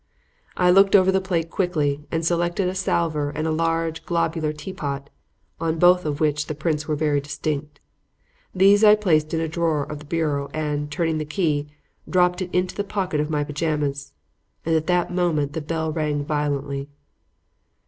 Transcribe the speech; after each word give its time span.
"I 0.57 0.71
looked 0.71 0.95
over 0.95 1.11
the 1.11 1.21
plate 1.21 1.51
quickly 1.51 2.03
and 2.11 2.25
selected 2.25 2.67
a 2.67 2.73
salver 2.73 3.29
and 3.29 3.45
a 3.45 3.51
large, 3.51 4.03
globular 4.03 4.51
teapot, 4.51 5.11
on 5.59 5.77
both 5.77 6.05
of 6.05 6.19
which 6.19 6.47
the 6.47 6.55
prints 6.55 6.87
were 6.87 6.95
very 6.95 7.21
distinct. 7.21 7.79
These 8.51 8.83
I 8.83 8.95
placed 8.95 9.31
in 9.31 9.39
a 9.41 9.47
drawer 9.47 9.83
of 9.83 9.99
the 9.99 10.05
bureau, 10.05 10.49
and, 10.55 10.89
turning 10.89 11.19
the 11.19 11.23
key, 11.23 11.67
dropped 12.09 12.41
it 12.41 12.49
into 12.51 12.73
the 12.73 12.83
pocket 12.83 13.19
of 13.19 13.29
my 13.29 13.43
pajamas. 13.43 14.13
And 14.65 14.73
at 14.75 14.87
that 14.87 15.13
moment 15.13 15.53
the 15.53 15.61
bell 15.61 15.91
rang 15.91 16.25
violently. 16.25 16.89